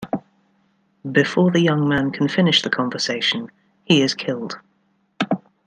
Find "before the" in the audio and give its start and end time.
1.11-1.59